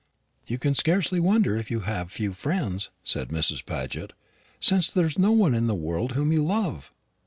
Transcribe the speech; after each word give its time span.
"You 0.47 0.57
can 0.57 0.73
scarcely 0.73 1.19
wonder 1.19 1.55
if 1.55 1.69
you 1.69 1.81
have 1.81 2.11
few 2.11 2.33
friends," 2.33 2.89
said 3.03 3.31
Miss 3.31 3.61
Paget, 3.61 4.13
"since 4.59 4.89
there 4.89 5.05
is 5.05 5.19
no 5.19 5.31
one 5.31 5.53
in 5.53 5.67
the 5.67 5.75
world 5.75 6.13
whom 6.13 6.31
you 6.31 6.43
love." 6.43 6.91